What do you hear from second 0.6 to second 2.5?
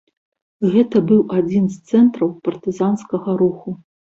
Гэта быў адзін з цэнтраў